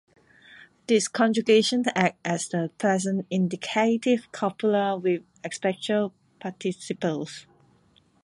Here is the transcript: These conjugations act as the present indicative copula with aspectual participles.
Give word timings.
These 0.87 1.07
conjugations 1.09 1.85
act 1.93 2.17
as 2.25 2.47
the 2.47 2.71
present 2.79 3.27
indicative 3.29 4.31
copula 4.31 4.97
with 4.97 5.21
aspectual 5.43 6.11
participles. 6.39 7.45